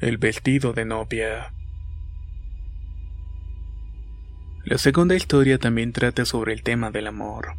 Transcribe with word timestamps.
El 0.00 0.18
vestido 0.18 0.72
de 0.72 0.84
novia. 0.84 1.54
La 4.64 4.76
segunda 4.76 5.14
historia 5.14 5.58
también 5.58 5.92
trata 5.92 6.24
sobre 6.24 6.52
el 6.52 6.64
tema 6.64 6.90
del 6.90 7.06
amor. 7.06 7.54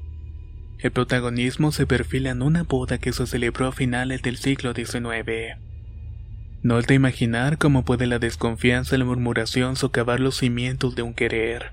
El 0.80 0.92
protagonismo 0.92 1.72
se 1.72 1.88
perfila 1.88 2.32
en 2.32 2.42
una 2.42 2.64
boda 2.64 2.98
que 2.98 3.14
se 3.14 3.26
celebró 3.26 3.68
a 3.68 3.72
finales 3.72 4.22
del 4.22 4.36
siglo 4.36 4.74
XIX. 4.74 5.58
No 6.62 6.78
es 6.78 6.88
de 6.88 6.96
imaginar 6.96 7.58
cómo 7.58 7.86
puede 7.86 8.06
la 8.06 8.20
desconfianza 8.20 8.96
y 8.96 9.00
la 9.00 9.06
murmuración 9.06 9.78
socavar 9.78 10.20
los 10.20 10.36
cimientos 10.36 10.94
de 10.96 11.04
un 11.04 11.14
querer. 11.14 11.72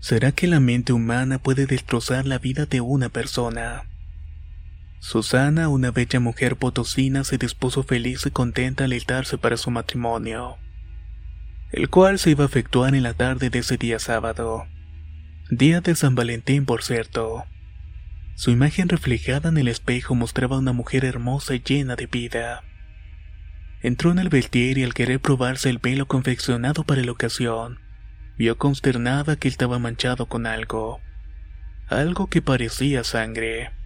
¿Será 0.00 0.32
que 0.32 0.48
la 0.48 0.60
mente 0.60 0.92
humana 0.92 1.38
puede 1.38 1.64
destrozar 1.64 2.26
la 2.26 2.36
vida 2.38 2.66
de 2.66 2.82
una 2.82 3.08
persona? 3.08 3.84
Susana, 5.02 5.68
una 5.68 5.90
bella 5.90 6.20
mujer 6.20 6.56
potosina, 6.56 7.24
se 7.24 7.36
dispuso 7.36 7.82
feliz 7.82 8.24
y 8.24 8.30
contenta 8.30 8.84
a 8.84 8.86
alistarse 8.86 9.36
para 9.36 9.56
su 9.56 9.72
matrimonio, 9.72 10.58
el 11.72 11.90
cual 11.90 12.20
se 12.20 12.30
iba 12.30 12.44
a 12.44 12.46
efectuar 12.46 12.94
en 12.94 13.02
la 13.02 13.12
tarde 13.12 13.50
de 13.50 13.58
ese 13.58 13.76
día 13.76 13.98
sábado, 13.98 14.64
día 15.50 15.80
de 15.80 15.96
San 15.96 16.14
Valentín 16.14 16.66
por 16.66 16.84
cierto. 16.84 17.44
Su 18.36 18.52
imagen 18.52 18.88
reflejada 18.88 19.48
en 19.48 19.58
el 19.58 19.66
espejo 19.66 20.14
mostraba 20.14 20.56
una 20.56 20.72
mujer 20.72 21.04
hermosa 21.04 21.56
y 21.56 21.58
llena 21.60 21.96
de 21.96 22.06
vida. 22.06 22.62
Entró 23.82 24.12
en 24.12 24.20
el 24.20 24.28
vestir 24.28 24.78
y 24.78 24.84
al 24.84 24.94
querer 24.94 25.18
probarse 25.18 25.68
el 25.68 25.78
velo 25.78 26.06
confeccionado 26.06 26.84
para 26.84 27.02
la 27.02 27.10
ocasión, 27.10 27.80
vio 28.38 28.56
consternada 28.56 29.34
que 29.34 29.48
estaba 29.48 29.80
manchado 29.80 30.26
con 30.26 30.46
algo, 30.46 31.00
algo 31.88 32.28
que 32.28 32.40
parecía 32.40 33.02
sangre. 33.02 33.81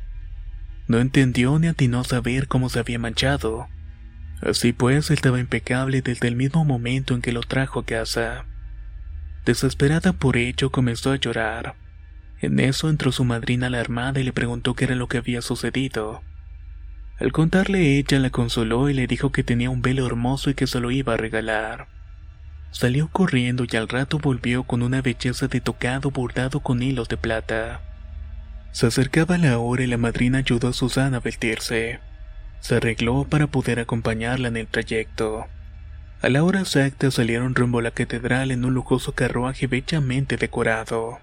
No 0.88 0.98
entendió 0.98 1.58
ni 1.58 1.66
atinó 1.66 2.00
a 2.00 2.04
saber 2.04 2.48
cómo 2.48 2.68
se 2.68 2.78
había 2.78 2.98
manchado. 2.98 3.68
Así 4.40 4.72
pues, 4.72 5.10
estaba 5.10 5.40
impecable 5.40 6.02
desde 6.02 6.28
el 6.28 6.36
mismo 6.36 6.64
momento 6.64 7.14
en 7.14 7.22
que 7.22 7.32
lo 7.32 7.40
trajo 7.40 7.80
a 7.80 7.84
casa. 7.84 8.44
Desesperada 9.44 10.12
por 10.12 10.36
ello, 10.36 10.70
comenzó 10.70 11.12
a 11.12 11.16
llorar. 11.16 11.74
En 12.40 12.60
eso 12.60 12.90
entró 12.90 13.12
su 13.12 13.24
madrina 13.24 13.68
alarmada 13.68 14.20
y 14.20 14.24
le 14.24 14.32
preguntó 14.32 14.74
qué 14.74 14.84
era 14.84 14.94
lo 14.94 15.08
que 15.08 15.18
había 15.18 15.40
sucedido. 15.40 16.22
Al 17.18 17.32
contarle 17.32 17.96
ella 17.96 18.18
la 18.18 18.30
consoló 18.30 18.90
y 18.90 18.94
le 18.94 19.06
dijo 19.06 19.32
que 19.32 19.42
tenía 19.42 19.70
un 19.70 19.80
velo 19.80 20.06
hermoso 20.06 20.50
y 20.50 20.54
que 20.54 20.66
se 20.66 20.80
lo 20.80 20.90
iba 20.90 21.14
a 21.14 21.16
regalar. 21.16 21.88
Salió 22.70 23.08
corriendo 23.08 23.64
y 23.70 23.74
al 23.76 23.88
rato 23.88 24.18
volvió 24.18 24.64
con 24.64 24.82
una 24.82 25.00
belleza 25.00 25.48
de 25.48 25.62
tocado 25.62 26.10
bordado 26.10 26.60
con 26.60 26.82
hilos 26.82 27.08
de 27.08 27.16
plata. 27.16 27.80
Se 28.76 28.86
acercaba 28.86 29.38
la 29.38 29.58
hora 29.58 29.84
y 29.84 29.86
la 29.86 29.96
madrina 29.96 30.36
ayudó 30.36 30.68
a 30.68 30.74
Susana 30.74 31.16
a 31.16 31.20
vestirse. 31.20 31.98
Se 32.60 32.74
arregló 32.74 33.24
para 33.24 33.46
poder 33.46 33.80
acompañarla 33.80 34.48
en 34.48 34.58
el 34.58 34.66
trayecto. 34.66 35.46
A 36.20 36.28
la 36.28 36.44
hora 36.44 36.60
exacta 36.60 37.10
salieron 37.10 37.54
rumbo 37.54 37.78
a 37.78 37.82
la 37.82 37.90
catedral 37.92 38.50
en 38.50 38.66
un 38.66 38.74
lujoso 38.74 39.12
carruaje 39.12 39.66
bellamente 39.66 40.36
decorado. 40.36 41.20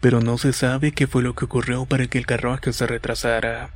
Pero 0.00 0.20
no 0.20 0.38
se 0.38 0.52
sabe 0.52 0.90
qué 0.90 1.06
fue 1.06 1.22
lo 1.22 1.36
que 1.36 1.44
ocurrió 1.44 1.86
para 1.86 2.08
que 2.08 2.18
el 2.18 2.26
carruaje 2.26 2.72
se 2.72 2.84
retrasara. 2.84 3.70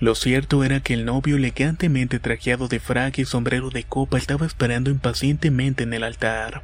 Lo 0.00 0.14
cierto 0.14 0.64
era 0.64 0.80
que 0.80 0.94
el 0.94 1.04
novio 1.04 1.36
elegantemente 1.36 2.18
trajeado 2.20 2.68
de 2.68 2.80
frac 2.80 3.18
y 3.18 3.26
sombrero 3.26 3.68
de 3.68 3.84
copa 3.84 4.16
estaba 4.16 4.46
esperando 4.46 4.88
impacientemente 4.88 5.82
en 5.82 5.92
el 5.92 6.04
altar. 6.04 6.62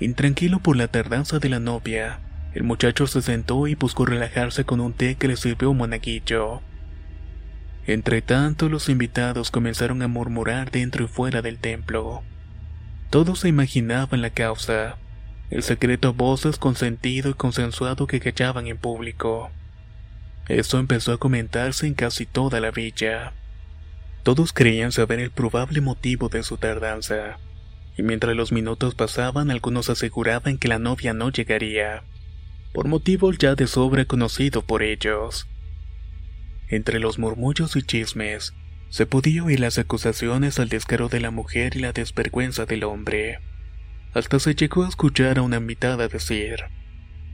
Intranquilo 0.00 0.58
por 0.58 0.76
la 0.76 0.88
tardanza 0.88 1.38
de 1.38 1.48
la 1.48 1.60
novia, 1.60 2.20
el 2.54 2.64
muchacho 2.64 3.06
se 3.06 3.22
sentó 3.22 3.66
y 3.66 3.74
buscó 3.74 4.04
relajarse 4.04 4.64
con 4.64 4.80
un 4.80 4.92
té 4.92 5.14
que 5.14 5.28
le 5.28 5.36
sirvió 5.36 5.70
un 5.70 5.78
monaguillo. 5.78 6.60
Entre 7.86 8.20
tanto, 8.20 8.68
los 8.68 8.88
invitados 8.88 9.50
comenzaron 9.50 10.02
a 10.02 10.08
murmurar 10.08 10.70
dentro 10.70 11.04
y 11.04 11.08
fuera 11.08 11.40
del 11.40 11.58
templo. 11.58 12.22
Todos 13.10 13.40
se 13.40 13.48
imaginaban 13.48 14.20
la 14.20 14.30
causa, 14.30 14.96
el 15.50 15.62
secreto 15.62 16.08
a 16.08 16.12
voces 16.12 16.58
consentido 16.58 17.30
y 17.30 17.34
consensuado 17.34 18.06
que 18.06 18.20
callaban 18.20 18.66
en 18.66 18.76
público. 18.76 19.50
Esto 20.48 20.78
empezó 20.78 21.12
a 21.12 21.18
comentarse 21.18 21.86
en 21.86 21.94
casi 21.94 22.26
toda 22.26 22.60
la 22.60 22.70
villa. 22.70 23.32
Todos 24.22 24.52
creían 24.52 24.92
saber 24.92 25.20
el 25.20 25.30
probable 25.30 25.80
motivo 25.80 26.28
de 26.28 26.42
su 26.42 26.58
tardanza, 26.58 27.38
y 27.96 28.02
mientras 28.02 28.36
los 28.36 28.52
minutos 28.52 28.94
pasaban 28.94 29.50
algunos 29.50 29.88
aseguraban 29.90 30.58
que 30.58 30.68
la 30.68 30.78
novia 30.78 31.12
no 31.14 31.30
llegaría 31.30 32.04
por 32.72 32.88
motivos 32.88 33.38
ya 33.38 33.54
de 33.54 33.66
sobra 33.66 34.04
conocido 34.06 34.62
por 34.62 34.82
ellos. 34.82 35.46
Entre 36.68 36.98
los 36.98 37.18
murmullos 37.18 37.76
y 37.76 37.82
chismes, 37.82 38.54
se 38.88 39.06
podía 39.06 39.44
oír 39.44 39.60
las 39.60 39.78
acusaciones 39.78 40.58
al 40.58 40.68
descaro 40.68 41.08
de 41.08 41.20
la 41.20 41.30
mujer 41.30 41.76
y 41.76 41.80
la 41.80 41.92
desvergüenza 41.92 42.64
del 42.64 42.84
hombre. 42.84 43.38
Hasta 44.14 44.38
se 44.38 44.54
llegó 44.54 44.84
a 44.84 44.88
escuchar 44.88 45.38
a 45.38 45.42
una 45.42 45.56
invitada 45.58 46.08
decir, 46.08 46.64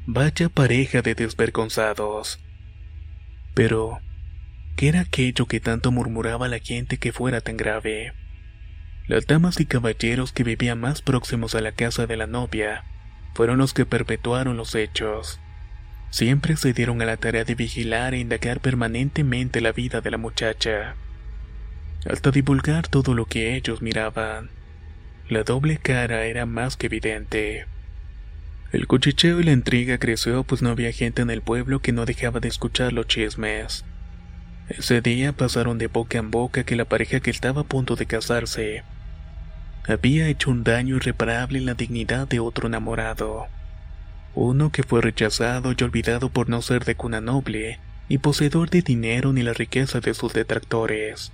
Vaya 0.06 0.48
pareja 0.48 1.02
de 1.02 1.14
desvergonzados. 1.14 2.40
Pero, 3.54 4.00
¿qué 4.76 4.88
era 4.88 5.00
aquello 5.00 5.46
que 5.46 5.60
tanto 5.60 5.92
murmuraba 5.92 6.48
la 6.48 6.58
gente 6.60 6.98
que 6.98 7.12
fuera 7.12 7.40
tan 7.40 7.56
grave? 7.56 8.12
Las 9.06 9.26
damas 9.26 9.60
y 9.60 9.66
caballeros 9.66 10.32
que 10.32 10.44
vivían 10.44 10.80
más 10.80 11.02
próximos 11.02 11.54
a 11.54 11.60
la 11.60 11.72
casa 11.72 12.06
de 12.06 12.16
la 12.16 12.26
novia 12.26 12.84
fueron 13.38 13.58
los 13.58 13.72
que 13.72 13.86
perpetuaron 13.86 14.56
los 14.56 14.74
hechos. 14.74 15.38
Siempre 16.10 16.56
se 16.56 16.72
dieron 16.72 17.00
a 17.02 17.04
la 17.04 17.18
tarea 17.18 17.44
de 17.44 17.54
vigilar 17.54 18.12
e 18.12 18.18
indagar 18.18 18.58
permanentemente 18.58 19.60
la 19.60 19.70
vida 19.70 20.00
de 20.00 20.10
la 20.10 20.18
muchacha, 20.18 20.96
hasta 22.04 22.32
divulgar 22.32 22.88
todo 22.88 23.14
lo 23.14 23.26
que 23.26 23.54
ellos 23.54 23.80
miraban. 23.80 24.50
La 25.28 25.44
doble 25.44 25.78
cara 25.78 26.24
era 26.24 26.46
más 26.46 26.76
que 26.76 26.86
evidente. 26.86 27.66
El 28.72 28.88
cuchicheo 28.88 29.38
y 29.38 29.44
la 29.44 29.52
intriga 29.52 29.98
creció 29.98 30.42
pues 30.42 30.60
no 30.60 30.70
había 30.70 30.90
gente 30.90 31.22
en 31.22 31.30
el 31.30 31.40
pueblo 31.40 31.78
que 31.78 31.92
no 31.92 32.06
dejaba 32.06 32.40
de 32.40 32.48
escuchar 32.48 32.92
los 32.92 33.06
chismes. 33.06 33.84
Ese 34.68 35.00
día 35.00 35.32
pasaron 35.32 35.78
de 35.78 35.86
boca 35.86 36.18
en 36.18 36.32
boca 36.32 36.64
que 36.64 36.74
la 36.74 36.86
pareja 36.86 37.20
que 37.20 37.30
estaba 37.30 37.60
a 37.60 37.64
punto 37.64 37.94
de 37.94 38.06
casarse 38.06 38.82
había 39.86 40.28
hecho 40.28 40.50
un 40.50 40.64
daño 40.64 40.96
irreparable 40.96 41.58
en 41.58 41.66
la 41.66 41.74
dignidad 41.74 42.26
de 42.28 42.40
otro 42.40 42.68
enamorado. 42.68 43.46
Uno 44.34 44.70
que 44.70 44.82
fue 44.82 45.00
rechazado 45.00 45.72
y 45.76 45.82
olvidado 45.82 46.28
por 46.30 46.48
no 46.48 46.62
ser 46.62 46.84
de 46.84 46.94
cuna 46.94 47.20
noble, 47.20 47.80
ni 48.08 48.18
poseedor 48.18 48.70
de 48.70 48.82
dinero 48.82 49.32
ni 49.32 49.42
la 49.42 49.52
riqueza 49.52 50.00
de 50.00 50.14
sus 50.14 50.32
detractores. 50.32 51.32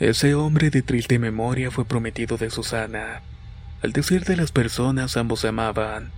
Ese 0.00 0.34
hombre 0.34 0.70
de 0.70 0.82
triste 0.82 1.18
memoria 1.18 1.70
fue 1.70 1.84
prometido 1.84 2.36
de 2.36 2.50
Susana. 2.50 3.22
Al 3.82 3.92
decir 3.92 4.24
de 4.24 4.36
las 4.36 4.52
personas 4.52 5.16
ambos 5.16 5.40
se 5.40 5.48
amaban, 5.48 6.10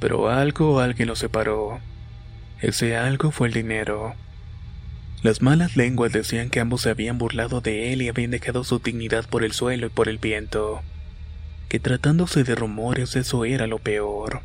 Pero 0.00 0.30
algo 0.30 0.74
o 0.74 0.80
alguien 0.80 1.08
los 1.08 1.18
separó. 1.18 1.78
Ese 2.60 2.96
algo 2.96 3.30
fue 3.30 3.48
el 3.48 3.54
dinero. 3.54 4.14
Las 5.22 5.42
malas 5.42 5.76
lenguas 5.76 6.12
decían 6.12 6.48
que 6.48 6.60
ambos 6.60 6.80
se 6.80 6.88
habían 6.90 7.18
burlado 7.18 7.60
de 7.60 7.92
él 7.92 8.00
y 8.00 8.08
habían 8.08 8.30
dejado 8.30 8.64
su 8.64 8.78
dignidad 8.78 9.28
por 9.28 9.44
el 9.44 9.52
suelo 9.52 9.86
y 9.86 9.90
por 9.90 10.08
el 10.08 10.16
viento. 10.16 10.80
Que 11.68 11.78
tratándose 11.78 12.42
de 12.42 12.54
rumores 12.54 13.16
eso 13.16 13.44
era 13.44 13.66
lo 13.66 13.78
peor. 13.78 14.40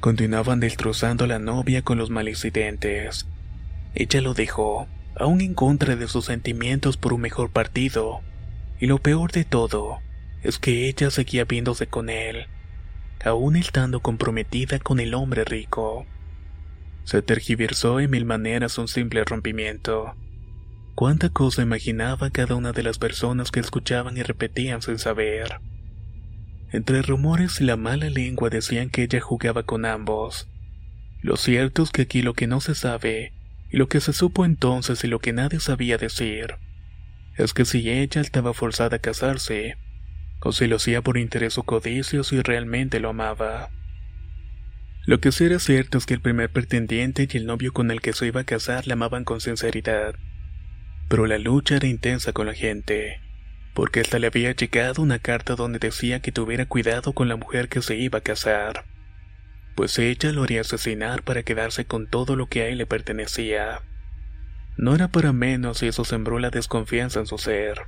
Continuaban 0.00 0.58
destrozando 0.58 1.24
a 1.24 1.28
la 1.28 1.38
novia 1.38 1.82
con 1.82 1.98
los 1.98 2.08
malincidentes. 2.08 3.26
Ella 3.94 4.22
lo 4.22 4.32
dejó, 4.32 4.88
aún 5.16 5.42
en 5.42 5.52
contra 5.52 5.96
de 5.96 6.08
sus 6.08 6.24
sentimientos 6.24 6.96
por 6.96 7.12
un 7.12 7.20
mejor 7.20 7.50
partido. 7.50 8.22
Y 8.80 8.86
lo 8.86 8.98
peor 8.98 9.32
de 9.32 9.44
todo 9.44 9.98
es 10.42 10.58
que 10.58 10.88
ella 10.88 11.10
seguía 11.10 11.44
viéndose 11.44 11.86
con 11.86 12.08
él, 12.08 12.46
aún 13.22 13.56
estando 13.56 14.00
comprometida 14.00 14.78
con 14.78 14.98
el 14.98 15.12
hombre 15.12 15.44
rico. 15.44 16.06
Se 17.04 17.22
tergiversó 17.22 18.00
en 18.00 18.10
mil 18.10 18.24
maneras 18.24 18.78
un 18.78 18.88
simple 18.88 19.24
rompimiento. 19.24 20.14
Cuánta 20.94 21.28
cosa 21.28 21.62
imaginaba 21.62 22.30
cada 22.30 22.54
una 22.54 22.72
de 22.72 22.82
las 22.82 22.98
personas 22.98 23.50
que 23.50 23.60
escuchaban 23.60 24.16
y 24.16 24.22
repetían 24.22 24.80
sin 24.80 24.98
saber. 24.98 25.60
Entre 26.72 27.02
rumores 27.02 27.60
y 27.60 27.64
la 27.64 27.76
mala 27.76 28.08
lengua 28.08 28.48
decían 28.48 28.90
que 28.90 29.02
ella 29.02 29.20
jugaba 29.20 29.64
con 29.64 29.84
ambos. 29.84 30.48
Lo 31.20 31.36
cierto 31.36 31.82
es 31.82 31.90
que 31.90 32.02
aquí 32.02 32.22
lo 32.22 32.34
que 32.34 32.46
no 32.46 32.60
se 32.60 32.74
sabe, 32.74 33.32
y 33.70 33.76
lo 33.76 33.88
que 33.88 34.00
se 34.00 34.12
supo 34.12 34.44
entonces 34.44 35.02
y 35.04 35.08
lo 35.08 35.18
que 35.18 35.32
nadie 35.32 35.60
sabía 35.60 35.98
decir, 35.98 36.56
es 37.36 37.54
que 37.54 37.64
si 37.64 37.90
ella 37.90 38.20
estaba 38.20 38.54
forzada 38.54 38.96
a 38.96 39.00
casarse, 39.00 39.76
o 40.40 40.52
si 40.52 40.66
lo 40.66 40.76
hacía 40.76 41.02
por 41.02 41.18
interés 41.18 41.58
o 41.58 41.62
codicio 41.62 42.22
si 42.22 42.40
realmente 42.40 43.00
lo 43.00 43.10
amaba. 43.10 43.70
Lo 45.06 45.20
que 45.20 45.32
sí 45.32 45.44
era 45.44 45.58
cierto 45.58 45.98
es 45.98 46.06
que 46.06 46.14
el 46.14 46.22
primer 46.22 46.48
pretendiente 46.48 47.28
y 47.30 47.36
el 47.36 47.44
novio 47.44 47.74
con 47.74 47.90
el 47.90 48.00
que 48.00 48.14
se 48.14 48.26
iba 48.26 48.40
a 48.40 48.44
casar 48.44 48.86
la 48.86 48.94
amaban 48.94 49.24
con 49.24 49.42
sinceridad. 49.42 50.14
Pero 51.08 51.26
la 51.26 51.36
lucha 51.36 51.76
era 51.76 51.86
intensa 51.86 52.32
con 52.32 52.46
la 52.46 52.54
gente, 52.54 53.20
porque 53.74 54.00
hasta 54.00 54.18
le 54.18 54.28
había 54.28 54.52
llegado 54.52 55.02
una 55.02 55.18
carta 55.18 55.56
donde 55.56 55.78
decía 55.78 56.20
que 56.20 56.32
tuviera 56.32 56.64
cuidado 56.64 57.12
con 57.12 57.28
la 57.28 57.36
mujer 57.36 57.68
que 57.68 57.82
se 57.82 57.96
iba 57.96 58.20
a 58.20 58.22
casar, 58.22 58.86
pues 59.74 59.98
ella 59.98 60.32
lo 60.32 60.44
haría 60.44 60.62
asesinar 60.62 61.22
para 61.22 61.42
quedarse 61.42 61.84
con 61.84 62.06
todo 62.06 62.34
lo 62.34 62.46
que 62.46 62.62
a 62.62 62.68
él 62.68 62.78
le 62.78 62.86
pertenecía. 62.86 63.82
No 64.78 64.94
era 64.94 65.08
para 65.08 65.34
menos 65.34 65.82
y 65.82 65.88
eso 65.88 66.06
sembró 66.06 66.38
la 66.38 66.48
desconfianza 66.48 67.20
en 67.20 67.26
su 67.26 67.36
ser. 67.36 67.82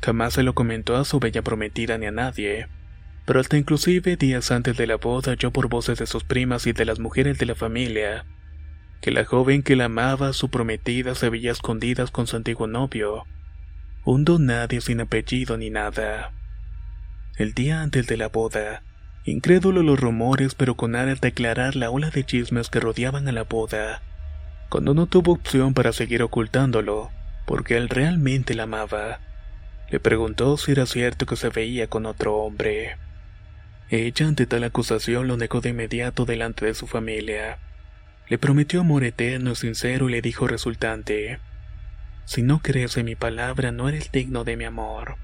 Jamás 0.00 0.34
se 0.34 0.44
lo 0.44 0.54
comentó 0.54 0.96
a 0.96 1.04
su 1.04 1.18
bella 1.18 1.42
prometida 1.42 1.98
ni 1.98 2.06
a 2.06 2.12
nadie 2.12 2.68
pero 3.26 3.40
hasta 3.40 3.56
inclusive 3.56 4.16
días 4.16 4.50
antes 4.50 4.76
de 4.76 4.86
la 4.86 4.96
boda 4.96 5.32
oyó 5.32 5.50
por 5.50 5.68
voces 5.68 5.98
de 5.98 6.06
sus 6.06 6.24
primas 6.24 6.66
y 6.66 6.72
de 6.72 6.84
las 6.84 6.98
mujeres 6.98 7.38
de 7.38 7.46
la 7.46 7.54
familia, 7.54 8.24
que 9.00 9.10
la 9.10 9.24
joven 9.24 9.62
que 9.62 9.76
la 9.76 9.86
amaba, 9.86 10.32
su 10.32 10.50
prometida, 10.50 11.14
se 11.14 11.30
veía 11.30 11.52
escondidas 11.52 12.10
con 12.10 12.26
su 12.26 12.36
antiguo 12.36 12.66
novio, 12.66 13.24
un 14.04 14.24
don 14.24 14.46
nadie 14.46 14.80
sin 14.80 15.00
apellido 15.00 15.56
ni 15.56 15.70
nada. 15.70 16.32
El 17.36 17.54
día 17.54 17.82
antes 17.82 18.06
de 18.06 18.16
la 18.16 18.28
boda, 18.28 18.82
incrédulo 19.24 19.82
los 19.82 20.00
rumores 20.00 20.54
pero 20.54 20.74
con 20.74 20.96
aras 20.96 21.20
de 21.20 21.28
aclarar 21.28 21.76
la 21.76 21.90
ola 21.90 22.10
de 22.10 22.24
chismes 22.24 22.68
que 22.68 22.80
rodeaban 22.80 23.28
a 23.28 23.32
la 23.32 23.44
boda, 23.44 24.02
cuando 24.68 24.94
no 24.94 25.06
tuvo 25.06 25.32
opción 25.32 25.74
para 25.74 25.92
seguir 25.92 26.22
ocultándolo, 26.22 27.10
porque 27.46 27.76
él 27.76 27.88
realmente 27.88 28.54
la 28.54 28.64
amaba, 28.64 29.20
le 29.90 29.98
preguntó 29.98 30.56
si 30.56 30.72
era 30.72 30.86
cierto 30.86 31.26
que 31.26 31.36
se 31.36 31.48
veía 31.48 31.88
con 31.88 32.06
otro 32.06 32.36
hombre. 32.36 32.96
Ella 33.90 34.28
ante 34.28 34.46
tal 34.46 34.62
acusación 34.62 35.26
lo 35.26 35.36
negó 35.36 35.60
de 35.60 35.70
inmediato 35.70 36.24
delante 36.24 36.64
de 36.64 36.74
su 36.74 36.86
familia. 36.86 37.58
Le 38.28 38.38
prometió 38.38 38.80
amor 38.80 39.02
eterno 39.02 39.50
y 39.50 39.56
sincero 39.56 40.08
y 40.08 40.12
le 40.12 40.22
dijo 40.22 40.46
resultante, 40.46 41.40
Si 42.24 42.42
no 42.42 42.60
crees 42.62 42.96
en 42.96 43.06
mi 43.06 43.16
palabra 43.16 43.72
no 43.72 43.88
eres 43.88 44.12
digno 44.12 44.44
de 44.44 44.56
mi 44.56 44.64
amor. 44.64 45.16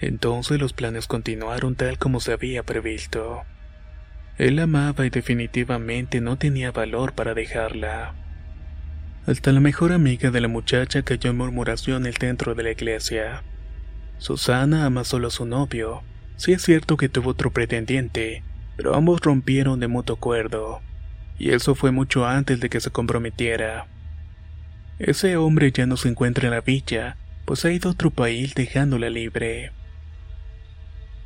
Entonces 0.00 0.58
los 0.58 0.72
planes 0.72 1.06
continuaron 1.06 1.76
tal 1.76 1.98
como 1.98 2.18
se 2.18 2.32
había 2.32 2.64
previsto. 2.64 3.42
Él 4.38 4.58
amaba 4.58 5.06
y 5.06 5.10
definitivamente 5.10 6.20
no 6.20 6.36
tenía 6.38 6.72
valor 6.72 7.12
para 7.12 7.32
dejarla. 7.32 8.14
Hasta 9.24 9.52
la 9.52 9.60
mejor 9.60 9.92
amiga 9.92 10.32
de 10.32 10.40
la 10.40 10.48
muchacha 10.48 11.02
cayó 11.02 11.30
en 11.30 11.36
murmuraciones 11.36 12.16
dentro 12.18 12.56
de 12.56 12.64
la 12.64 12.72
iglesia. 12.72 13.44
Susana 14.18 14.84
ama 14.84 15.04
solo 15.04 15.28
a 15.28 15.30
su 15.30 15.46
novio, 15.46 16.02
Sí 16.36 16.52
es 16.52 16.62
cierto 16.62 16.96
que 16.96 17.08
tuvo 17.08 17.30
otro 17.30 17.52
pretendiente, 17.52 18.42
pero 18.76 18.94
ambos 18.94 19.20
rompieron 19.20 19.80
de 19.80 19.88
mutuo 19.88 20.16
acuerdo, 20.16 20.80
y 21.38 21.50
eso 21.50 21.74
fue 21.74 21.90
mucho 21.90 22.26
antes 22.26 22.60
de 22.60 22.68
que 22.68 22.80
se 22.80 22.90
comprometiera. 22.90 23.86
Ese 24.98 25.36
hombre 25.36 25.72
ya 25.72 25.86
no 25.86 25.96
se 25.96 26.08
encuentra 26.08 26.46
en 26.46 26.54
la 26.54 26.60
villa, 26.60 27.16
pues 27.44 27.64
ha 27.64 27.72
ido 27.72 27.88
a 27.88 27.92
otro 27.92 28.10
país 28.10 28.54
dejándola 28.54 29.10
libre. 29.10 29.72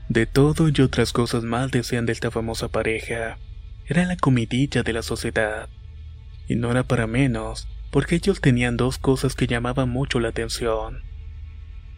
De 0.09 0.25
todo 0.27 0.69
y 0.69 0.81
otras 0.81 1.13
cosas 1.13 1.43
mal 1.43 1.71
decían 1.71 2.07
de 2.07 2.13
esta 2.13 2.31
famosa 2.31 2.69
pareja. 2.69 3.39
Era 3.87 4.05
la 4.05 4.17
comidilla 4.17 4.83
de 4.83 4.93
la 4.93 5.03
sociedad. 5.03 5.69
Y 6.49 6.55
no 6.55 6.71
era 6.71 6.85
para 6.85 7.07
menos, 7.07 7.69
porque 7.91 8.15
ellos 8.15 8.41
tenían 8.41 8.77
dos 8.77 8.99
cosas 8.99 9.35
que 9.35 9.47
llamaban 9.47 9.89
mucho 9.89 10.21
la 10.21 10.29
atención. 10.29 11.03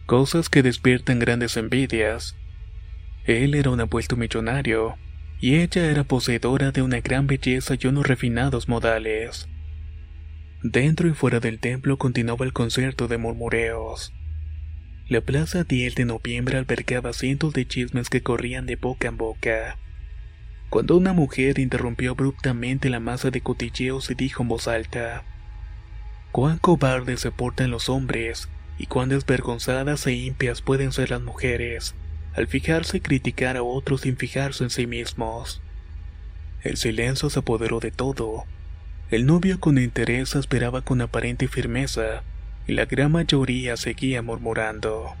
Cosas 0.07 0.49
que 0.49 0.63
despiertan 0.63 1.19
grandes 1.19 1.55
envidias, 1.55 2.35
él 3.25 3.53
era 3.53 3.69
un 3.69 3.79
apuesto 3.79 4.15
millonario, 4.15 4.97
y 5.39 5.55
ella 5.55 5.89
era 5.89 6.03
poseedora 6.03 6.71
de 6.71 6.81
una 6.81 6.99
gran 6.99 7.27
belleza 7.27 7.75
y 7.79 7.87
unos 7.87 8.07
refinados 8.07 8.67
modales. 8.67 9.47
Dentro 10.63 11.07
y 11.07 11.13
fuera 11.13 11.39
del 11.39 11.59
templo 11.59 11.97
continuaba 11.97 12.45
el 12.45 12.53
concierto 12.53 13.07
de 13.07 13.17
murmureos. 13.17 14.13
La 15.07 15.21
plaza 15.21 15.63
10 15.63 15.95
de 15.95 16.05
noviembre 16.05 16.57
albergaba 16.57 17.13
cientos 17.13 17.53
de 17.53 17.65
chismes 17.67 18.09
que 18.09 18.21
corrían 18.21 18.65
de 18.65 18.75
boca 18.75 19.07
en 19.07 19.17
boca. 19.17 19.77
Cuando 20.69 20.97
una 20.97 21.13
mujer 21.13 21.57
interrumpió 21.57 22.11
abruptamente 22.11 22.89
la 22.89 22.99
masa 22.99 23.31
de 23.31 23.41
cotilleos 23.41 24.11
y 24.11 24.15
dijo 24.15 24.43
en 24.43 24.49
voz 24.49 24.67
alta: 24.67 25.23
Cuán 26.31 26.57
cobardes 26.57 27.21
se 27.21 27.31
portan 27.31 27.71
los 27.71 27.89
hombres, 27.89 28.49
y 28.77 28.85
cuán 28.85 29.09
desvergonzadas 29.09 30.05
e 30.05 30.13
impias 30.13 30.61
pueden 30.61 30.91
ser 30.91 31.09
las 31.11 31.21
mujeres 31.21 31.95
al 32.35 32.47
fijarse 32.47 32.97
y 32.97 33.01
criticar 33.01 33.57
a 33.57 33.63
otros 33.63 34.01
sin 34.01 34.17
fijarse 34.17 34.63
en 34.63 34.69
sí 34.69 34.87
mismos. 34.87 35.61
El 36.61 36.77
silencio 36.77 37.29
se 37.29 37.39
apoderó 37.39 37.79
de 37.79 37.91
todo. 37.91 38.45
El 39.11 39.25
novio 39.25 39.59
con 39.59 39.77
interés 39.77 40.35
esperaba 40.35 40.81
con 40.81 41.01
aparente 41.01 41.47
firmeza, 41.47 42.23
y 42.67 42.73
la 42.73 42.85
gran 42.85 43.11
mayoría 43.11 43.77
seguía 43.77 44.21
murmurando. 44.21 45.15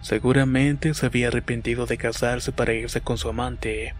Seguramente 0.00 0.94
se 0.94 1.06
había 1.06 1.28
arrepentido 1.28 1.84
de 1.86 1.98
casarse 1.98 2.52
para 2.52 2.72
irse 2.72 3.02
con 3.02 3.18
su 3.18 3.28
amante, 3.28 3.94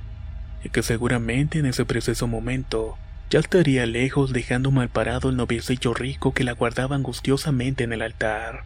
y 0.64 0.70
que 0.70 0.82
seguramente 0.82 1.58
en 1.58 1.66
ese 1.66 1.84
preciso 1.84 2.26
momento 2.26 2.96
ya 3.28 3.38
estaría 3.38 3.86
lejos 3.86 4.32
dejando 4.32 4.70
mal 4.70 4.88
parado 4.88 5.28
el 5.28 5.36
noviecillo 5.36 5.94
rico 5.94 6.32
que 6.32 6.44
la 6.44 6.52
guardaba 6.52 6.96
angustiosamente 6.96 7.84
en 7.84 7.92
el 7.92 8.02
altar. 8.02 8.64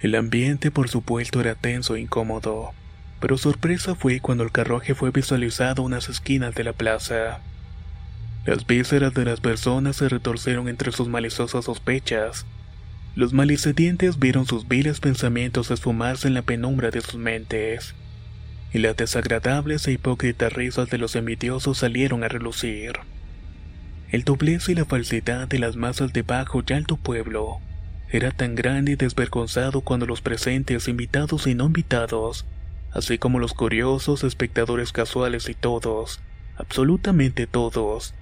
El 0.00 0.14
ambiente 0.14 0.70
por 0.70 0.90
supuesto 0.90 1.40
era 1.40 1.54
tenso 1.54 1.96
e 1.96 2.00
incómodo, 2.00 2.72
pero 3.18 3.38
sorpresa 3.38 3.94
fue 3.94 4.20
cuando 4.20 4.44
el 4.44 4.52
carruaje 4.52 4.94
fue 4.94 5.10
visualizado 5.10 5.80
a 5.82 5.86
unas 5.86 6.10
esquinas 6.10 6.54
de 6.54 6.64
la 6.64 6.74
plaza. 6.74 7.40
Las 8.44 8.66
vísceras 8.66 9.14
de 9.14 9.24
las 9.24 9.40
personas 9.40 9.96
se 9.96 10.10
retorcieron 10.10 10.68
entre 10.68 10.92
sus 10.92 11.08
maliciosas 11.08 11.64
sospechas. 11.64 12.44
Los 13.14 13.32
malicedientes 13.32 14.18
vieron 14.18 14.44
sus 14.44 14.68
viles 14.68 15.00
pensamientos 15.00 15.70
esfumarse 15.70 16.28
en 16.28 16.34
la 16.34 16.42
penumbra 16.42 16.90
de 16.90 17.00
sus 17.00 17.16
mentes, 17.16 17.94
y 18.74 18.78
las 18.80 18.98
desagradables 18.98 19.88
e 19.88 19.92
hipócritas 19.92 20.52
risas 20.52 20.90
de 20.90 20.98
los 20.98 21.16
envidiosos 21.16 21.78
salieron 21.78 22.22
a 22.22 22.28
relucir. 22.28 22.92
El 24.10 24.24
doblez 24.24 24.68
y 24.68 24.74
la 24.74 24.84
falsedad 24.84 25.48
de 25.48 25.58
las 25.58 25.74
masas 25.74 26.12
de 26.12 26.20
bajo 26.20 26.62
y 26.68 26.72
alto 26.74 26.98
pueblo 26.98 27.60
era 28.10 28.30
tan 28.30 28.54
grande 28.54 28.92
y 28.92 28.96
desvergonzado 28.96 29.80
cuando 29.80 30.06
los 30.06 30.20
presentes, 30.20 30.88
invitados 30.88 31.46
y 31.46 31.54
no 31.54 31.66
invitados, 31.66 32.46
así 32.92 33.18
como 33.18 33.38
los 33.38 33.52
curiosos, 33.52 34.22
espectadores 34.22 34.92
casuales 34.92 35.48
y 35.48 35.54
todos, 35.54 36.20
absolutamente 36.56 37.46
todos, 37.46 38.14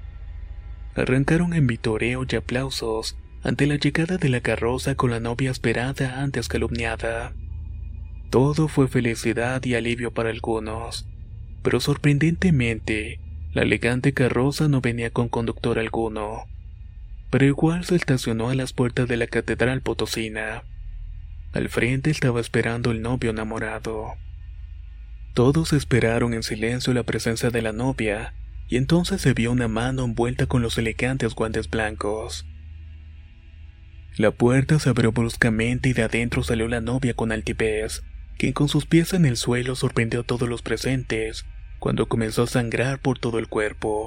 arrancaron 0.95 1.53
en 1.55 1.67
vitoreo 1.67 2.25
y 2.29 2.37
aplausos 2.37 3.17
ante 3.43 3.67
la 3.67 3.76
llegada 3.76 4.17
de 4.17 4.31
la 4.31 4.41
carroza 4.41 4.95
con 4.95 5.11
la 5.11 5.21
novia 5.21 5.50
esperada 5.50 6.23
antes 6.23 6.49
calumniada. 6.49 7.35
Todo 8.31 8.69
fue 8.69 8.88
felicidad 8.88 9.62
y 9.64 9.75
alivio 9.75 10.12
para 10.12 10.31
algunos, 10.31 11.07
pero 11.62 11.79
sorprendentemente, 11.79 13.21
la 13.53 13.62
elegante 13.62 14.14
carroza 14.14 14.67
no 14.67 14.81
venía 14.81 15.11
con 15.11 15.29
conductor 15.29 15.79
alguno 15.79 16.47
pero 17.35 17.47
igual 17.47 17.85
se 17.85 17.97
estacionó 17.97 18.50
a 18.50 18.55
las 18.55 18.73
puertas 18.73 19.09
de 19.09 19.17
la 19.17 19.26
catedral 19.26 19.81
potosina. 19.81 20.62
Al 21.53 21.69
frente 21.69 22.12
estaba 22.12 22.41
esperando 22.41 22.93
el 22.93 23.03
novio 23.03 23.31
enamorado. 23.31 24.14
Todos 25.35 25.73
esperaron 25.73 26.33
en 26.33 26.45
silencio 26.45 26.95
la 26.95 27.03
presencia 27.03 27.50
de 27.50 27.61
la 27.61 27.73
novia, 27.73 28.35
y 28.69 28.76
entonces 28.76 29.21
se 29.21 29.33
vio 29.33 29.50
una 29.50 29.67
mano 29.67 30.05
envuelta 30.05 30.47
con 30.47 30.62
los 30.62 30.79
elegantes 30.79 31.35
guantes 31.35 31.69
blancos. 31.69 32.47
La 34.17 34.31
puerta 34.31 34.79
se 34.79 34.91
abrió 34.91 35.11
bruscamente 35.11 35.88
y 35.88 35.93
de 35.93 36.05
adentro 36.05 36.45
salió 36.45 36.69
la 36.69 36.81
novia 36.81 37.14
con 37.14 37.33
altivez, 37.33 38.05
quien 38.38 38.53
con 38.53 38.69
sus 38.69 38.87
pies 38.87 39.12
en 39.12 39.26
el 39.26 39.37
suelo 39.37 39.75
sorprendió 39.75 40.21
a 40.21 40.23
todos 40.23 40.49
los 40.49 40.62
presentes 40.62 41.45
cuando 41.81 42.07
comenzó 42.07 42.45
a 42.45 42.47
sangrar 42.47 43.00
por 43.00 43.19
todo 43.19 43.41
el 43.41 43.49
cuerpo. 43.49 44.07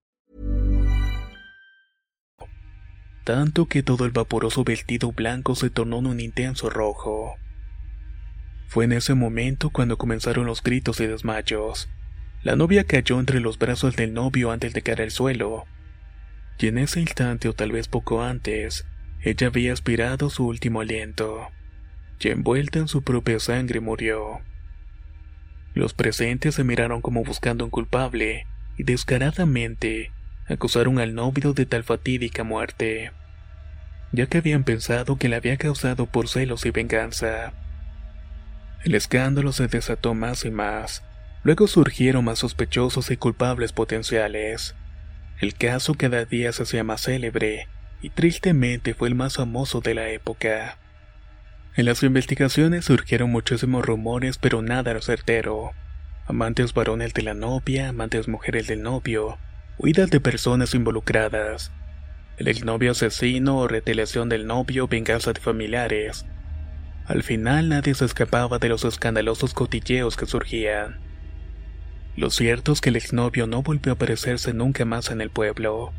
Tanto 3.31 3.65
que 3.67 3.81
todo 3.81 4.03
el 4.03 4.11
vaporoso 4.11 4.65
vestido 4.65 5.13
blanco 5.13 5.55
se 5.55 5.69
tornó 5.69 5.99
en 5.99 6.07
un 6.07 6.19
intenso 6.19 6.69
rojo. 6.69 7.37
Fue 8.67 8.83
en 8.83 8.91
ese 8.91 9.13
momento 9.13 9.69
cuando 9.69 9.97
comenzaron 9.97 10.45
los 10.45 10.61
gritos 10.61 10.99
y 10.99 11.07
desmayos. 11.07 11.87
La 12.43 12.57
novia 12.57 12.83
cayó 12.83 13.21
entre 13.21 13.39
los 13.39 13.57
brazos 13.57 13.95
del 13.95 14.13
novio 14.13 14.51
antes 14.51 14.73
de 14.73 14.81
caer 14.81 15.03
al 15.03 15.11
suelo. 15.11 15.63
Y 16.59 16.67
en 16.67 16.77
ese 16.77 16.99
instante 16.99 17.47
o 17.47 17.53
tal 17.53 17.71
vez 17.71 17.87
poco 17.87 18.21
antes, 18.21 18.85
ella 19.21 19.47
había 19.47 19.71
aspirado 19.71 20.29
su 20.29 20.45
último 20.45 20.81
aliento. 20.81 21.47
Y 22.19 22.27
envuelta 22.27 22.79
en 22.79 22.89
su 22.89 23.01
propia 23.01 23.39
sangre 23.39 23.79
murió. 23.79 24.41
Los 25.73 25.93
presentes 25.93 26.55
se 26.55 26.65
miraron 26.65 26.99
como 26.99 27.23
buscando 27.23 27.63
un 27.63 27.71
culpable 27.71 28.45
y 28.77 28.83
descaradamente 28.83 30.11
acusaron 30.49 30.99
al 30.99 31.15
novio 31.15 31.53
de 31.53 31.65
tal 31.65 31.85
fatídica 31.85 32.43
muerte, 32.43 33.13
ya 34.11 34.27
que 34.27 34.39
habían 34.39 34.63
pensado 34.63 35.17
que 35.17 35.29
la 35.29 35.37
había 35.37 35.57
causado 35.57 36.05
por 36.05 36.27
celos 36.27 36.65
y 36.65 36.71
venganza. 36.71 37.53
El 38.83 38.95
escándalo 38.95 39.51
se 39.51 39.67
desató 39.67 40.13
más 40.13 40.45
y 40.45 40.51
más 40.51 41.03
Luego 41.43 41.67
surgieron 41.67 42.25
más 42.25 42.39
sospechosos 42.39 43.09
y 43.09 43.17
culpables 43.17 43.73
potenciales. 43.73 44.75
El 45.39 45.55
caso 45.55 45.95
cada 45.95 46.25
día 46.25 46.51
se 46.51 46.63
hacía 46.63 46.83
más 46.83 47.01
célebre, 47.01 47.67
y 48.01 48.11
tristemente 48.11 48.93
fue 48.93 49.07
el 49.07 49.15
más 49.15 49.37
famoso 49.37 49.81
de 49.81 49.95
la 49.95 50.09
época. 50.09 50.77
En 51.75 51.85
las 51.85 52.03
investigaciones 52.03 52.85
surgieron 52.85 53.31
muchísimos 53.31 53.83
rumores, 53.83 54.37
pero 54.37 54.61
nada 54.61 54.91
era 54.91 55.01
certero. 55.01 55.71
Amantes 56.27 56.75
varones 56.75 57.13
de 57.15 57.23
la 57.23 57.33
novia, 57.33 57.89
amantes 57.89 58.27
mujeres 58.27 58.67
del 58.67 58.83
novio, 58.83 59.39
huidas 59.79 60.11
de 60.11 60.19
personas 60.19 60.75
involucradas, 60.75 61.71
el 62.41 62.47
exnovio 62.47 62.91
asesino 62.91 63.59
o 63.59 63.67
retelación 63.67 64.27
del 64.27 64.47
novio, 64.47 64.87
venganza 64.87 65.31
de 65.31 65.39
familiares. 65.39 66.25
Al 67.05 67.21
final 67.21 67.69
nadie 67.69 67.93
se 67.93 68.03
escapaba 68.03 68.57
de 68.57 68.67
los 68.67 68.83
escandalosos 68.83 69.53
cotilleos 69.53 70.17
que 70.17 70.25
surgían. 70.25 70.99
Lo 72.15 72.31
cierto 72.31 72.71
es 72.71 72.81
que 72.81 72.89
el 72.89 72.95
exnovio 72.95 73.45
no 73.45 73.61
volvió 73.61 73.91
a 73.91 73.95
aparecerse 73.95 74.53
nunca 74.53 74.85
más 74.85 75.11
en 75.11 75.21
el 75.21 75.29
pueblo. 75.29 75.93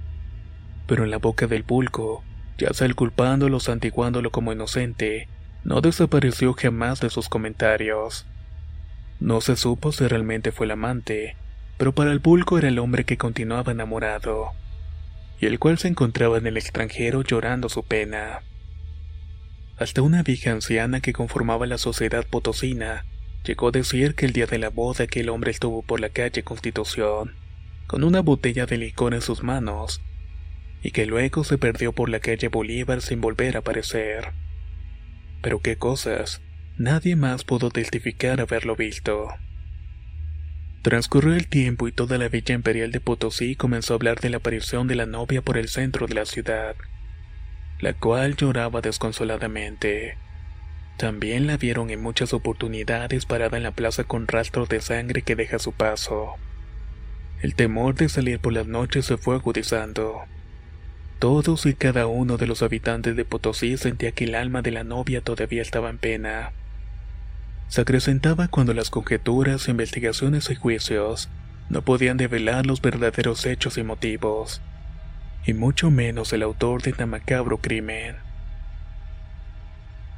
Pero 0.88 1.04
en 1.04 1.12
la 1.12 1.18
boca 1.18 1.46
del 1.46 1.62
pulco, 1.62 2.24
ya 2.58 2.72
sea 2.74 2.88
el 2.88 2.96
culpándolo 2.96 3.58
o 3.58 3.60
santiguándolo 3.60 4.32
como 4.32 4.52
inocente, 4.52 5.28
no 5.62 5.80
desapareció 5.80 6.54
jamás 6.54 7.00
de 7.00 7.10
sus 7.10 7.28
comentarios. 7.28 8.26
No 9.20 9.40
se 9.40 9.54
supo 9.54 9.92
si 9.92 10.08
realmente 10.08 10.50
fue 10.50 10.66
el 10.66 10.72
amante, 10.72 11.36
pero 11.78 11.94
para 11.94 12.10
el 12.10 12.20
pulco 12.20 12.58
era 12.58 12.66
el 12.66 12.80
hombre 12.80 13.04
que 13.04 13.16
continuaba 13.16 13.70
enamorado, 13.70 14.54
y 15.42 15.46
el 15.46 15.58
cual 15.58 15.76
se 15.76 15.88
encontraba 15.88 16.38
en 16.38 16.46
el 16.46 16.56
extranjero 16.56 17.20
llorando 17.20 17.68
su 17.68 17.82
pena. 17.82 18.40
Hasta 19.76 20.00
una 20.00 20.22
vieja 20.22 20.52
anciana 20.52 21.00
que 21.00 21.12
conformaba 21.12 21.66
la 21.66 21.76
sociedad 21.76 22.24
potosina 22.26 23.04
Llegó 23.44 23.68
a 23.68 23.72
decir 23.72 24.14
que 24.14 24.26
el 24.26 24.32
día 24.32 24.46
de 24.46 24.58
la 24.58 24.68
boda 24.68 25.04
aquel 25.04 25.28
hombre 25.28 25.50
estuvo 25.50 25.82
por 25.82 26.00
la 26.00 26.10
calle 26.10 26.44
Constitución, 26.44 27.34
con 27.88 28.04
una 28.04 28.20
botella 28.20 28.66
de 28.66 28.78
licor 28.78 29.14
en 29.14 29.20
sus 29.20 29.42
manos, 29.42 30.00
y 30.80 30.92
que 30.92 31.06
luego 31.06 31.42
se 31.42 31.58
perdió 31.58 31.92
por 31.92 32.08
la 32.08 32.20
calle 32.20 32.46
Bolívar 32.48 33.02
sin 33.02 33.20
volver 33.20 33.56
a 33.56 33.60
aparecer. 33.60 34.32
Pero 35.42 35.58
qué 35.58 35.76
cosas, 35.76 36.40
nadie 36.78 37.16
más 37.16 37.42
pudo 37.42 37.70
testificar 37.70 38.40
haberlo 38.40 38.76
visto. 38.76 39.28
Transcurrió 40.82 41.34
el 41.34 41.46
tiempo 41.46 41.86
y 41.86 41.92
toda 41.92 42.18
la 42.18 42.28
villa 42.28 42.56
imperial 42.56 42.90
de 42.90 42.98
Potosí 42.98 43.54
comenzó 43.54 43.94
a 43.94 43.96
hablar 43.96 44.18
de 44.18 44.30
la 44.30 44.38
aparición 44.38 44.88
de 44.88 44.96
la 44.96 45.06
novia 45.06 45.40
por 45.40 45.56
el 45.56 45.68
centro 45.68 46.08
de 46.08 46.14
la 46.14 46.26
ciudad, 46.26 46.74
la 47.78 47.92
cual 47.92 48.34
lloraba 48.34 48.80
desconsoladamente. 48.80 50.16
También 50.96 51.46
la 51.46 51.56
vieron 51.56 51.90
en 51.90 52.02
muchas 52.02 52.32
oportunidades 52.32 53.26
parada 53.26 53.56
en 53.56 53.62
la 53.62 53.70
plaza 53.70 54.02
con 54.02 54.26
rastros 54.26 54.68
de 54.68 54.80
sangre 54.80 55.22
que 55.22 55.36
deja 55.36 55.60
su 55.60 55.70
paso. 55.70 56.34
El 57.42 57.54
temor 57.54 57.94
de 57.94 58.08
salir 58.08 58.40
por 58.40 58.52
las 58.52 58.66
noches 58.66 59.06
se 59.06 59.16
fue 59.16 59.36
agudizando. 59.36 60.22
Todos 61.20 61.64
y 61.66 61.74
cada 61.74 62.08
uno 62.08 62.38
de 62.38 62.48
los 62.48 62.60
habitantes 62.60 63.14
de 63.14 63.24
Potosí 63.24 63.76
sentía 63.76 64.10
que 64.10 64.24
el 64.24 64.34
alma 64.34 64.62
de 64.62 64.72
la 64.72 64.82
novia 64.82 65.20
todavía 65.20 65.62
estaba 65.62 65.90
en 65.90 65.98
pena. 65.98 66.52
Se 67.72 67.80
acrecentaba 67.80 68.48
cuando 68.48 68.74
las 68.74 68.90
conjeturas, 68.90 69.66
investigaciones 69.66 70.50
y 70.50 70.54
juicios 70.54 71.30
no 71.70 71.80
podían 71.80 72.18
develar 72.18 72.66
los 72.66 72.82
verdaderos 72.82 73.46
hechos 73.46 73.78
y 73.78 73.82
motivos, 73.82 74.60
y 75.46 75.54
mucho 75.54 75.90
menos 75.90 76.34
el 76.34 76.42
autor 76.42 76.82
de 76.82 76.92
tan 76.92 77.08
macabro 77.08 77.56
crimen. 77.56 78.16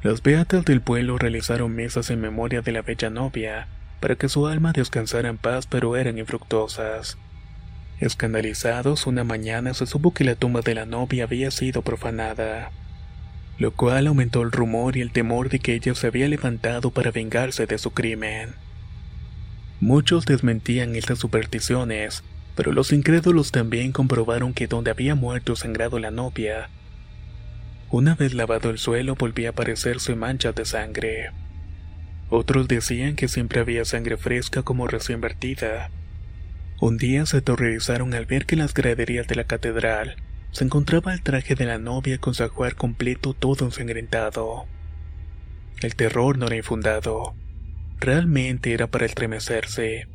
Las 0.03 0.21
beatas 0.21 0.65
del 0.65 0.81
pueblo 0.81 1.17
realizaron 1.17 1.73
mesas 1.73 2.09
en 2.09 2.19
memoria 2.19 2.61
de 2.61 2.73
la 2.73 2.81
bella 2.81 3.09
novia, 3.09 3.69
para 4.01 4.17
que 4.17 4.27
su 4.27 4.47
alma 4.47 4.73
descansara 4.73 5.29
en 5.29 5.37
paz, 5.37 5.65
pero 5.65 5.95
eran 5.95 6.17
infructuosas. 6.17 7.17
Escandalizados, 8.01 9.07
una 9.07 9.23
mañana 9.23 9.73
se 9.73 9.85
supo 9.85 10.13
que 10.13 10.25
la 10.25 10.35
tumba 10.35 10.59
de 10.59 10.75
la 10.75 10.85
novia 10.85 11.23
había 11.23 11.51
sido 11.51 11.83
profanada, 11.83 12.73
lo 13.57 13.71
cual 13.71 14.07
aumentó 14.07 14.41
el 14.41 14.51
rumor 14.51 14.97
y 14.97 15.01
el 15.01 15.11
temor 15.11 15.49
de 15.49 15.59
que 15.59 15.73
ella 15.73 15.95
se 15.95 16.07
había 16.07 16.27
levantado 16.27 16.91
para 16.91 17.11
vengarse 17.11 17.65
de 17.65 17.77
su 17.77 17.91
crimen. 17.91 18.53
Muchos 19.79 20.25
desmentían 20.25 20.95
estas 20.95 21.19
supersticiones, 21.19 22.23
pero 22.55 22.71
los 22.71 22.91
incrédulos 22.91 23.51
también 23.51 23.91
comprobaron 23.91 24.53
que 24.53 24.67
donde 24.67 24.91
había 24.91 25.15
muerto 25.15 25.55
sangrado 25.55 25.99
la 25.99 26.11
novia, 26.11 26.69
una 27.91 28.15
vez 28.15 28.33
lavado 28.33 28.71
el 28.71 28.77
suelo 28.77 29.15
volvía 29.15 29.49
a 29.49 29.51
aparecerse 29.51 30.15
manchas 30.15 30.55
de 30.55 30.65
sangre. 30.65 31.31
Otros 32.29 32.67
decían 32.67 33.15
que 33.15 33.27
siempre 33.27 33.59
había 33.59 33.85
sangre 33.85 34.17
fresca 34.17 34.63
como 34.63 34.87
recién 34.87 35.21
vertida. 35.21 35.91
Un 36.81 36.97
día 36.97 37.25
se 37.25 37.37
aterrorizaron 37.37 38.13
al 38.13 38.25
ver 38.25 38.45
que 38.45 38.55
las 38.55 38.73
graderías 38.73 39.27
de 39.27 39.35
la 39.35 39.43
catedral 39.45 40.17
se 40.55 40.63
encontraba 40.63 41.13
el 41.13 41.21
traje 41.21 41.53
de 41.53 41.65
la 41.65 41.79
novia 41.79 42.17
con 42.17 42.33
su 42.33 42.41
ajuar 42.41 42.75
completo 42.75 43.33
todo 43.33 43.65
ensangrentado. 43.65 44.65
El 45.81 45.97
terror 45.97 46.37
no 46.37 46.47
era 46.47 46.55
infundado. 46.55 47.35
Realmente 47.99 48.71
era 48.71 48.87
para 48.87 49.05
estremecerse. 49.05 50.07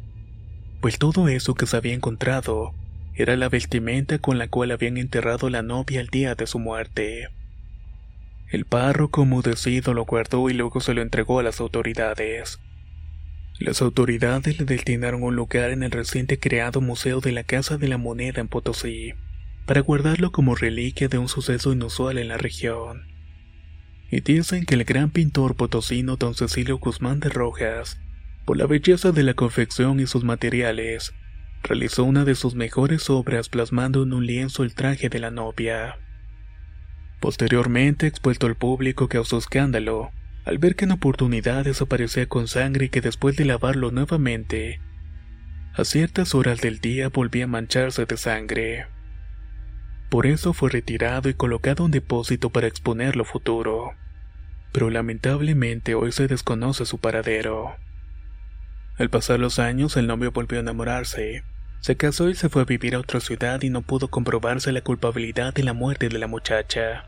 Pues 0.80 0.99
todo 0.99 1.28
eso 1.28 1.52
que 1.52 1.66
se 1.66 1.76
había 1.76 1.92
encontrado 1.92 2.73
era 3.14 3.37
la 3.37 3.50
vestimenta 3.50 4.18
con 4.18 4.38
la 4.38 4.49
cual 4.49 4.70
habían 4.70 4.97
enterrado 4.97 5.50
la 5.50 5.61
novia 5.61 6.00
el 6.00 6.06
día 6.06 6.35
de 6.35 6.47
su 6.47 6.59
muerte. 6.59 7.28
El 8.49 8.64
párroco 8.64 9.26
mudecido 9.26 9.92
lo 9.92 10.06
guardó 10.06 10.49
y 10.49 10.54
luego 10.54 10.80
se 10.80 10.94
lo 10.94 11.02
entregó 11.02 11.40
a 11.40 11.42
las 11.42 11.61
autoridades. 11.61 12.61
Las 13.59 13.82
autoridades 13.82 14.59
le 14.59 14.64
destinaron 14.64 15.23
un 15.23 15.37
lugar 15.37 15.70
en 15.70 15.82
el 15.82 15.90
reciente 15.90 16.38
creado 16.38 16.80
Museo 16.80 17.20
de 17.20 17.32
la 17.32 17.44
Casa 17.44 17.76
de 17.76 17.88
la 17.88 17.99
Moneda 17.99 18.40
en 18.40 18.49
Potosí, 18.49 19.12
para 19.67 19.81
guardarlo 19.81 20.33
como 20.33 20.55
reliquia 20.55 21.09
de 21.09 21.19
un 21.19 21.29
suceso 21.29 21.73
inusual 21.73 22.19
en 22.19 22.29
la 22.29 22.38
región. 22.38 23.07
Y 24.11 24.21
dicen 24.21 24.67
que 24.67 24.75
el 24.75 24.85
gran 24.85 25.11
pintor 25.11 25.57
potosino 25.57 26.17
don 26.17 26.35
Cecilio 26.35 26.79
Guzmán 26.79 27.21
de 27.21 27.29
Rojas, 27.29 28.00
por 28.45 28.57
la 28.57 28.67
belleza 28.67 29.12
de 29.12 29.23
la 29.23 29.35
confección 29.35 30.00
y 30.00 30.07
sus 30.07 30.25
materiales, 30.25 31.14
realizó 31.62 32.05
una 32.05 32.25
de 32.25 32.35
sus 32.35 32.55
mejores 32.55 33.11
obras 33.11 33.49
plasmando 33.49 34.02
en 34.02 34.12
un 34.12 34.26
lienzo 34.26 34.64
el 34.64 34.75
traje 34.75 35.09
de 35.09 35.21
la 35.21 35.31
novia. 35.31 35.99
Posteriormente, 37.21 38.07
expuesto 38.07 38.47
al 38.47 38.57
público, 38.57 39.09
causó 39.09 39.38
escándalo 39.38 40.11
al 40.45 40.59
ver 40.59 40.75
que 40.75 40.85
en 40.85 40.93
oportunidad 40.93 41.64
desaparecía 41.64 42.26
con 42.26 42.49
sangre 42.49 42.87
y 42.87 42.88
que 42.88 43.00
después 43.00 43.37
de 43.37 43.45
lavarlo 43.45 43.90
nuevamente, 43.90 44.81
a 45.75 45.85
ciertas 45.85 46.35
horas 46.35 46.61
del 46.61 46.81
día 46.81 47.09
volvía 47.09 47.45
a 47.45 47.47
mancharse 47.47 48.07
de 48.07 48.17
sangre. 48.17 48.87
Por 50.11 50.26
eso 50.26 50.52
fue 50.52 50.71
retirado 50.71 51.29
y 51.29 51.35
colocado 51.35 51.87
en 51.87 51.93
depósito 51.93 52.50
para 52.50 52.67
exponerlo 52.67 53.25
futuro. 53.25 53.93
Pero 54.73 54.90
lamentablemente 54.90 55.95
hoy 55.95 56.11
se 56.11 56.26
desconoce 56.26 56.85
su 56.85 56.99
paradero. 56.99 57.76
Al 58.99 59.09
pasar 59.09 59.38
los 59.38 59.61
años, 59.61 59.97
el 59.97 60.09
novio 60.09 60.33
volvió 60.33 60.59
a 60.59 60.62
enamorarse. 60.62 61.45
Se 61.79 61.97
casó 61.97 62.29
y 62.29 62.35
se 62.35 62.49
fue 62.49 62.62
a 62.62 62.64
vivir 62.67 62.97
a 62.97 62.99
otra 62.99 63.21
ciudad 63.21 63.62
y 63.62 63.71
no 63.71 63.83
pudo 63.83 64.09
comprobarse 64.09 64.73
la 64.73 64.83
culpabilidad 64.83 65.55
de 65.55 65.62
la 65.62 65.75
muerte 65.75 66.09
de 66.09 66.19
la 66.19 66.26
muchacha. 66.26 67.05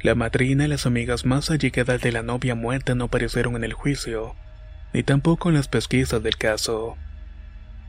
La 0.00 0.14
madrina 0.14 0.64
y 0.64 0.68
las 0.68 0.86
amigas 0.86 1.26
más 1.26 1.50
allegadas 1.50 2.00
de 2.00 2.10
la 2.10 2.22
novia 2.22 2.54
muerta 2.54 2.94
no 2.94 3.04
aparecieron 3.04 3.54
en 3.54 3.64
el 3.64 3.74
juicio, 3.74 4.34
ni 4.94 5.02
tampoco 5.02 5.50
en 5.50 5.56
las 5.56 5.68
pesquisas 5.68 6.22
del 6.22 6.38
caso. 6.38 6.96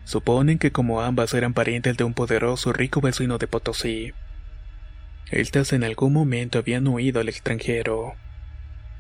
Suponen 0.08 0.58
que 0.58 0.72
como 0.72 1.02
ambas 1.02 1.34
eran 1.34 1.54
parientes 1.54 1.98
de 1.98 2.06
un 2.06 2.14
poderoso 2.14 2.72
rico 2.72 3.02
vecino 3.02 3.38
de 3.40 3.48
Potosí, 3.48 4.14
estas 5.32 5.74
en 5.74 5.84
algún 5.84 6.14
momento 6.14 6.60
habían 6.60 6.88
huido 6.88 7.20
al 7.20 7.28
extranjero. 7.28 8.16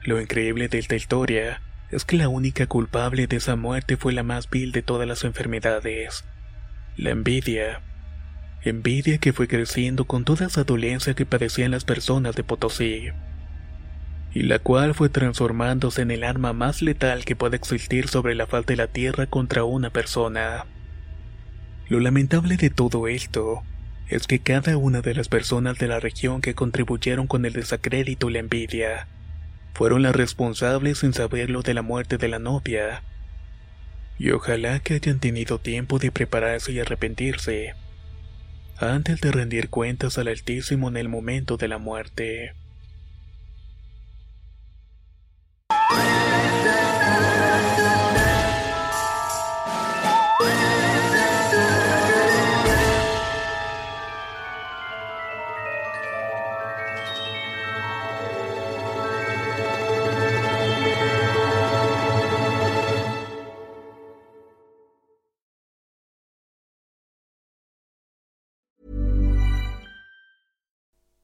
Lo 0.03 0.19
increíble 0.19 0.67
de 0.67 0.79
esta 0.79 0.97
historia 0.97 1.61
es 1.91 2.03
que 2.03 2.17
la 2.17 2.27
única 2.27 2.67
culpable 2.67 3.25
de 3.25 3.37
esa 3.37 3.55
muerte 3.55 3.95
fue 3.95 4.11
la 4.11 4.23
más 4.23 4.49
vil 4.49 4.73
de 4.73 4.81
todas 4.81 5.07
las 5.07 5.23
enfermedades, 5.23 6.25
la 6.97 7.11
envidia. 7.11 7.79
Envidia 8.63 9.17
que 9.17 9.31
fue 9.31 9.47
creciendo 9.47 10.03
con 10.03 10.25
toda 10.25 10.47
esa 10.47 10.65
dolencia 10.65 11.13
que 11.13 11.25
padecían 11.25 11.71
las 11.71 11.85
personas 11.85 12.35
de 12.35 12.43
Potosí, 12.43 13.11
y 14.33 14.41
la 14.41 14.59
cual 14.59 14.93
fue 14.93 15.07
transformándose 15.07 16.01
en 16.01 16.11
el 16.11 16.25
arma 16.25 16.51
más 16.51 16.81
letal 16.81 17.23
que 17.23 17.37
puede 17.37 17.55
existir 17.55 18.09
sobre 18.09 18.35
la 18.35 18.45
faz 18.45 18.65
de 18.65 18.75
la 18.75 18.87
tierra 18.87 19.25
contra 19.25 19.63
una 19.63 19.89
persona. 19.89 20.65
Lo 21.89 21.99
lamentable 22.01 22.57
de 22.57 22.69
todo 22.69 23.07
esto 23.07 23.63
es 24.09 24.27
que 24.27 24.39
cada 24.39 24.77
una 24.77 25.01
de 25.01 25.13
las 25.13 25.29
personas 25.29 25.77
de 25.77 25.87
la 25.87 25.99
región 25.99 26.41
que 26.41 26.53
contribuyeron 26.53 27.27
con 27.27 27.45
el 27.45 27.53
desacrédito 27.53 28.29
y 28.29 28.33
la 28.33 28.39
envidia 28.39 29.07
fueron 29.73 30.01
las 30.01 30.15
responsables 30.15 30.99
sin 30.99 31.13
saberlo 31.13 31.61
de 31.61 31.73
la 31.73 31.83
muerte 31.83 32.17
de 32.17 32.27
la 32.27 32.39
novia. 32.39 33.03
Y 34.17 34.31
ojalá 34.31 34.79
que 34.79 34.95
hayan 34.95 35.19
tenido 35.19 35.59
tiempo 35.59 35.99
de 35.99 36.11
prepararse 36.11 36.71
y 36.71 36.79
arrepentirse 36.79 37.73
antes 38.79 39.21
de 39.21 39.31
rendir 39.31 39.69
cuentas 39.69 40.17
al 40.17 40.27
Altísimo 40.27 40.89
en 40.89 40.97
el 40.97 41.09
momento 41.09 41.57
de 41.57 41.67
la 41.67 41.77
muerte. 41.77 42.53